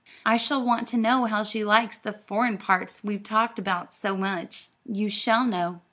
[0.25, 4.17] I shall want to know how she likes the 'foreign parts' we've talked about so
[4.17, 5.79] much." "You shall know.